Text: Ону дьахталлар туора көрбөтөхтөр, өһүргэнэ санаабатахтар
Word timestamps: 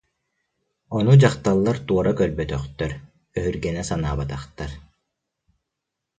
Ону 0.97 1.13
дьахталлар 1.21 1.77
туора 1.87 2.13
көрбөтөхтөр, 2.19 2.91
өһүргэнэ 3.37 3.83
санаабатахтар 3.89 4.71